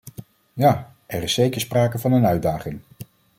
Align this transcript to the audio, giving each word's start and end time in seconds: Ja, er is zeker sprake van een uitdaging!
Ja, 0.53 0.95
er 1.05 1.23
is 1.23 1.33
zeker 1.33 1.61
sprake 1.61 1.99
van 1.99 2.11
een 2.11 2.25
uitdaging! 2.25 2.79